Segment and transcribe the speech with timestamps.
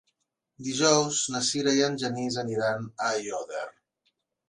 [0.67, 3.67] Dijous na Sira i en Genís aniran a Aiòder.